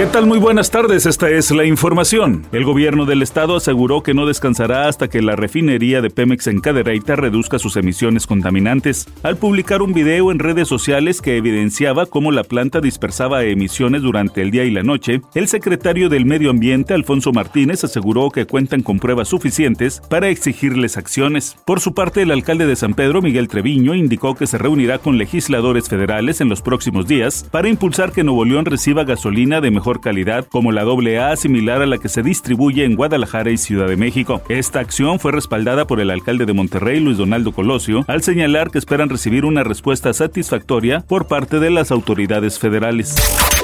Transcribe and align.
¿Qué 0.00 0.06
tal? 0.06 0.24
Muy 0.24 0.38
buenas 0.38 0.70
tardes, 0.70 1.04
esta 1.04 1.28
es 1.28 1.50
la 1.50 1.66
información. 1.66 2.46
El 2.52 2.64
gobierno 2.64 3.04
del 3.04 3.20
estado 3.20 3.54
aseguró 3.54 4.02
que 4.02 4.14
no 4.14 4.24
descansará 4.24 4.88
hasta 4.88 5.08
que 5.08 5.20
la 5.20 5.36
refinería 5.36 6.00
de 6.00 6.08
Pemex 6.08 6.46
en 6.46 6.62
Cadereyta 6.62 7.16
reduzca 7.16 7.58
sus 7.58 7.76
emisiones 7.76 8.26
contaminantes, 8.26 9.06
al 9.22 9.36
publicar 9.36 9.82
un 9.82 9.92
video 9.92 10.32
en 10.32 10.38
redes 10.38 10.68
sociales 10.68 11.20
que 11.20 11.36
evidenciaba 11.36 12.06
cómo 12.06 12.32
la 12.32 12.44
planta 12.44 12.80
dispersaba 12.80 13.44
emisiones 13.44 14.00
durante 14.00 14.40
el 14.40 14.50
día 14.50 14.64
y 14.64 14.70
la 14.70 14.82
noche. 14.82 15.20
El 15.34 15.48
secretario 15.48 16.08
del 16.08 16.24
Medio 16.24 16.48
Ambiente, 16.48 16.94
Alfonso 16.94 17.32
Martínez, 17.32 17.84
aseguró 17.84 18.30
que 18.30 18.46
cuentan 18.46 18.80
con 18.80 19.00
pruebas 19.00 19.28
suficientes 19.28 20.00
para 20.08 20.30
exigirles 20.30 20.96
acciones. 20.96 21.58
Por 21.66 21.80
su 21.80 21.92
parte, 21.92 22.22
el 22.22 22.30
alcalde 22.30 22.64
de 22.64 22.76
San 22.76 22.94
Pedro, 22.94 23.20
Miguel 23.20 23.48
Treviño, 23.48 23.94
indicó 23.94 24.34
que 24.34 24.46
se 24.46 24.56
reunirá 24.56 24.96
con 24.96 25.18
legisladores 25.18 25.90
federales 25.90 26.40
en 26.40 26.48
los 26.48 26.62
próximos 26.62 27.06
días 27.06 27.46
para 27.50 27.68
impulsar 27.68 28.12
que 28.12 28.24
Nuevo 28.24 28.46
León 28.46 28.64
reciba 28.64 29.04
gasolina 29.04 29.60
de 29.60 29.70
mejor 29.70 29.89
calidad 29.98 30.46
como 30.46 30.70
la 30.70 30.82
AA 30.82 31.34
similar 31.34 31.82
a 31.82 31.86
la 31.86 31.98
que 31.98 32.08
se 32.08 32.22
distribuye 32.22 32.84
en 32.84 32.94
Guadalajara 32.94 33.50
y 33.50 33.56
Ciudad 33.56 33.88
de 33.88 33.96
México. 33.96 34.40
Esta 34.48 34.78
acción 34.78 35.18
fue 35.18 35.32
respaldada 35.32 35.88
por 35.88 35.98
el 35.98 36.10
alcalde 36.10 36.46
de 36.46 36.52
Monterrey, 36.52 37.00
Luis 37.00 37.16
Donaldo 37.16 37.50
Colosio, 37.50 38.04
al 38.06 38.22
señalar 38.22 38.70
que 38.70 38.78
esperan 38.78 39.08
recibir 39.08 39.44
una 39.44 39.64
respuesta 39.64 40.12
satisfactoria 40.12 41.00
por 41.00 41.26
parte 41.26 41.58
de 41.58 41.70
las 41.70 41.90
autoridades 41.90 42.60
federales. 42.60 43.16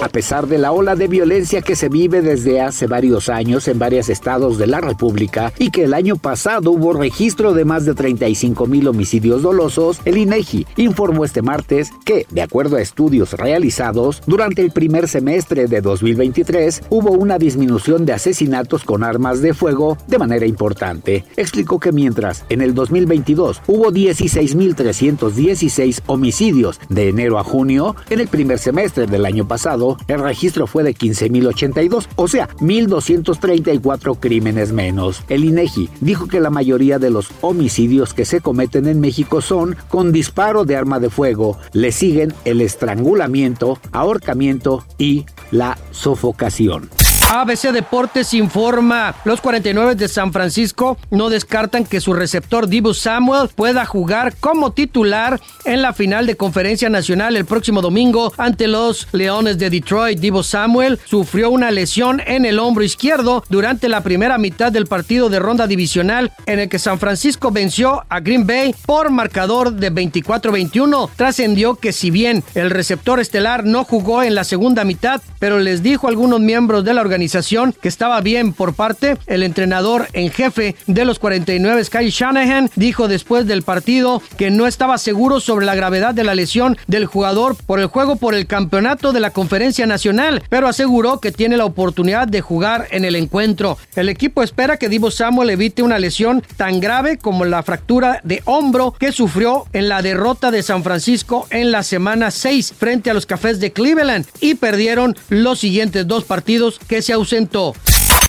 A 0.00 0.08
pesar 0.08 0.46
de 0.46 0.58
la 0.58 0.70
ola 0.70 0.94
de 0.94 1.08
violencia 1.08 1.60
que 1.60 1.74
se 1.74 1.88
vive 1.88 2.22
desde 2.22 2.60
hace 2.60 2.86
varios 2.86 3.28
años 3.28 3.66
en 3.66 3.80
varios 3.80 4.08
estados 4.08 4.56
de 4.56 4.68
la 4.68 4.80
República 4.80 5.52
y 5.58 5.72
que 5.72 5.82
el 5.82 5.92
año 5.92 6.14
pasado 6.16 6.70
hubo 6.70 6.92
registro 6.92 7.52
de 7.52 7.64
más 7.64 7.84
de 7.84 7.94
35 7.94 8.66
mil 8.66 8.86
homicidios 8.86 9.42
dolosos, 9.42 10.00
el 10.04 10.18
INEGI 10.18 10.68
informó 10.76 11.24
este 11.24 11.42
martes 11.42 11.90
que, 12.04 12.28
de 12.30 12.42
acuerdo 12.42 12.76
a 12.76 12.80
estudios 12.80 13.32
realizados, 13.32 14.22
durante 14.26 14.62
el 14.62 14.70
primer 14.70 15.08
semestre 15.08 15.66
de 15.66 15.80
2023 15.80 16.82
hubo 16.90 17.10
una 17.10 17.36
disminución 17.36 18.06
de 18.06 18.12
asesinatos 18.12 18.84
con 18.84 19.02
armas 19.02 19.42
de 19.42 19.52
fuego 19.52 19.98
de 20.06 20.18
manera 20.18 20.46
importante. 20.46 21.24
Explicó 21.36 21.80
que 21.80 21.90
mientras 21.90 22.44
en 22.50 22.60
el 22.60 22.72
2022 22.72 23.62
hubo 23.66 23.90
16.316 23.90 26.02
homicidios 26.06 26.78
de 26.88 27.08
enero 27.08 27.40
a 27.40 27.42
junio, 27.42 27.96
en 28.10 28.20
el 28.20 28.28
primer 28.28 28.60
semestre 28.60 29.08
del 29.08 29.26
año 29.26 29.48
pasado 29.48 29.87
el 30.08 30.20
registro 30.20 30.66
fue 30.66 30.82
de 30.82 30.94
15.082, 30.94 32.08
o 32.16 32.28
sea, 32.28 32.48
1.234 32.58 34.18
crímenes 34.18 34.72
menos. 34.72 35.22
El 35.28 35.44
INEGI 35.44 35.88
dijo 36.00 36.26
que 36.26 36.40
la 36.40 36.50
mayoría 36.50 36.98
de 36.98 37.10
los 37.10 37.30
homicidios 37.40 38.14
que 38.14 38.24
se 38.24 38.40
cometen 38.40 38.86
en 38.86 39.00
México 39.00 39.40
son 39.40 39.76
con 39.88 40.12
disparo 40.12 40.64
de 40.64 40.76
arma 40.76 41.00
de 41.00 41.10
fuego. 41.10 41.58
Le 41.72 41.92
siguen 41.92 42.34
el 42.44 42.60
estrangulamiento, 42.60 43.78
ahorcamiento 43.92 44.84
y 44.98 45.26
la 45.50 45.78
sofocación. 45.90 46.90
ABC 47.30 47.72
Deportes 47.72 48.32
informa, 48.32 49.14
los 49.26 49.42
49 49.42 49.96
de 49.96 50.08
San 50.08 50.32
Francisco 50.32 50.96
no 51.10 51.28
descartan 51.28 51.84
que 51.84 52.00
su 52.00 52.14
receptor 52.14 52.68
Dibu 52.68 52.94
Samuel 52.94 53.50
pueda 53.54 53.84
jugar 53.84 54.34
como 54.40 54.72
titular 54.72 55.38
en 55.66 55.82
la 55.82 55.92
final 55.92 56.26
de 56.26 56.38
conferencia 56.38 56.88
nacional 56.88 57.36
el 57.36 57.44
próximo 57.44 57.82
domingo 57.82 58.32
ante 58.38 58.66
los 58.66 59.08
Leones 59.12 59.58
de 59.58 59.68
Detroit. 59.68 60.18
Dibu 60.18 60.42
Samuel 60.42 60.98
sufrió 61.04 61.50
una 61.50 61.70
lesión 61.70 62.22
en 62.26 62.46
el 62.46 62.58
hombro 62.58 62.82
izquierdo 62.82 63.44
durante 63.50 63.90
la 63.90 64.02
primera 64.02 64.38
mitad 64.38 64.72
del 64.72 64.86
partido 64.86 65.28
de 65.28 65.38
ronda 65.38 65.66
divisional 65.66 66.32
en 66.46 66.60
el 66.60 66.70
que 66.70 66.78
San 66.78 66.98
Francisco 66.98 67.50
venció 67.50 68.06
a 68.08 68.20
Green 68.20 68.46
Bay 68.46 68.74
por 68.86 69.10
marcador 69.10 69.74
de 69.74 69.92
24-21. 69.92 71.10
Trascendió 71.14 71.74
que 71.74 71.92
si 71.92 72.10
bien 72.10 72.42
el 72.54 72.70
receptor 72.70 73.20
estelar 73.20 73.66
no 73.66 73.84
jugó 73.84 74.22
en 74.22 74.34
la 74.34 74.44
segunda 74.44 74.84
mitad, 74.84 75.20
pero 75.38 75.58
les 75.58 75.82
dijo 75.82 76.06
a 76.06 76.10
algunos 76.10 76.40
miembros 76.40 76.84
de 76.86 76.94
la 76.94 77.02
organización 77.18 77.74
que 77.82 77.88
estaba 77.88 78.20
bien 78.20 78.52
por 78.52 78.74
parte. 78.74 79.16
El 79.26 79.42
entrenador 79.42 80.06
en 80.12 80.30
jefe 80.30 80.76
de 80.86 81.04
los 81.04 81.18
49, 81.18 81.84
Sky 81.84 82.10
Shanahan, 82.10 82.70
dijo 82.76 83.08
después 83.08 83.44
del 83.44 83.62
partido 83.62 84.22
que 84.36 84.52
no 84.52 84.68
estaba 84.68 84.98
seguro 84.98 85.40
sobre 85.40 85.66
la 85.66 85.74
gravedad 85.74 86.14
de 86.14 86.22
la 86.22 86.36
lesión 86.36 86.78
del 86.86 87.06
jugador 87.06 87.56
por 87.66 87.80
el 87.80 87.86
juego 87.86 88.14
por 88.14 88.36
el 88.36 88.46
campeonato 88.46 89.12
de 89.12 89.18
la 89.18 89.30
Conferencia 89.30 89.84
Nacional, 89.84 90.44
pero 90.48 90.68
aseguró 90.68 91.18
que 91.18 91.32
tiene 91.32 91.56
la 91.56 91.64
oportunidad 91.64 92.28
de 92.28 92.40
jugar 92.40 92.86
en 92.92 93.04
el 93.04 93.16
encuentro. 93.16 93.78
El 93.96 94.08
equipo 94.08 94.44
espera 94.44 94.76
que 94.76 94.88
Divo 94.88 95.10
Samuel 95.10 95.50
evite 95.50 95.82
una 95.82 95.98
lesión 95.98 96.44
tan 96.56 96.78
grave 96.78 97.18
como 97.18 97.44
la 97.44 97.64
fractura 97.64 98.20
de 98.22 98.42
hombro 98.44 98.92
que 98.92 99.10
sufrió 99.10 99.66
en 99.72 99.88
la 99.88 100.02
derrota 100.02 100.52
de 100.52 100.62
San 100.62 100.84
Francisco 100.84 101.48
en 101.50 101.72
la 101.72 101.82
semana 101.82 102.30
6 102.30 102.74
frente 102.78 103.10
a 103.10 103.14
los 103.14 103.26
Cafés 103.26 103.58
de 103.58 103.72
Cleveland 103.72 104.24
y 104.40 104.54
perdieron 104.54 105.16
los 105.30 105.58
siguientes 105.58 106.06
dos 106.06 106.22
partidos 106.22 106.78
que 106.86 107.02
se 107.08 107.14
ausentó. 107.14 107.74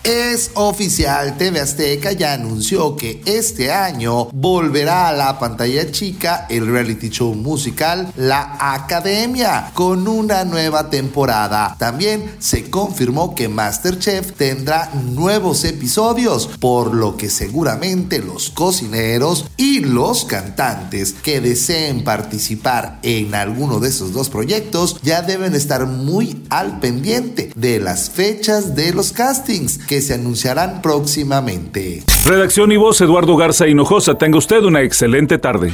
Es 0.03 0.51
oficial, 0.53 1.35
TV 1.37 1.59
Azteca 1.59 2.13
ya 2.13 2.31
anunció 2.31 2.95
que 2.95 3.21
este 3.25 3.73
año 3.73 4.29
volverá 4.31 5.09
a 5.09 5.13
la 5.13 5.37
pantalla 5.39 5.91
chica 5.91 6.47
el 6.49 6.67
reality 6.67 7.09
show 7.09 7.35
musical 7.35 8.13
La 8.15 8.55
Academia 8.59 9.71
con 9.73 10.07
una 10.07 10.45
nueva 10.45 10.89
temporada. 10.89 11.75
También 11.77 12.35
se 12.39 12.69
confirmó 12.69 13.35
que 13.35 13.49
Masterchef 13.49 14.31
tendrá 14.38 14.89
nuevos 14.93 15.65
episodios, 15.65 16.47
por 16.47 16.93
lo 16.93 17.17
que 17.17 17.29
seguramente 17.29 18.19
los 18.19 18.51
cocineros 18.51 19.47
y 19.57 19.81
los 19.81 20.23
cantantes 20.23 21.11
que 21.11 21.41
deseen 21.41 22.05
participar 22.05 22.99
en 23.03 23.35
alguno 23.35 23.81
de 23.81 23.89
esos 23.89 24.13
dos 24.13 24.29
proyectos 24.29 24.97
ya 25.03 25.23
deben 25.23 25.55
estar 25.55 25.85
muy 25.88 26.45
al 26.49 26.79
pendiente 26.79 27.51
de 27.57 27.81
las 27.81 28.09
fechas 28.09 28.75
de 28.75 28.93
los 28.93 29.11
castings 29.11 29.79
que 29.89 30.01
se 30.01 30.13
anunciarán 30.13 30.83
próximamente. 30.83 32.03
Redacción 32.23 32.72
y 32.72 32.77
voz 32.77 33.01
Eduardo 33.01 33.35
Garza 33.35 33.67
Hinojosa. 33.67 34.19
Tenga 34.19 34.38
usted 34.38 34.61
una 34.63 34.83
excelente 34.83 35.39
tarde. 35.39 35.73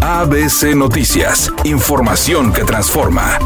ABC 0.00 0.76
Noticias. 0.76 1.52
Información 1.64 2.52
que 2.52 2.62
transforma. 2.62 3.40